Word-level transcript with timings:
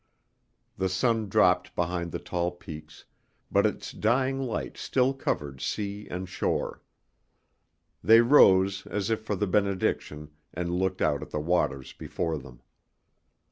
The 0.77 0.89
sun 0.89 1.29
dropped 1.29 1.75
behind 1.75 2.11
the 2.11 2.17
tall 2.17 2.49
peaks, 2.49 3.05
but 3.51 3.67
its 3.67 3.91
dying 3.91 4.39
light 4.39 4.75
still 4.75 5.13
covered 5.13 5.61
sea 5.61 6.07
and 6.09 6.27
shore. 6.27 6.81
They 8.03 8.21
rose 8.21 8.87
as 8.87 9.11
if 9.11 9.21
for 9.21 9.35
the 9.35 9.45
benediction, 9.45 10.31
and 10.55 10.73
looked 10.73 11.03
out 11.03 11.21
at 11.21 11.29
the 11.29 11.39
waters 11.39 11.93
before 11.93 12.39
them. 12.39 12.63